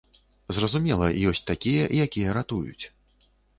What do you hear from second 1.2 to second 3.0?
ёсць такія, якія ратуюць.